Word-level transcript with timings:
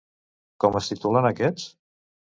Com 0.65 0.79
es 0.81 0.89
titulen 0.93 1.31
aquests? 1.33 1.69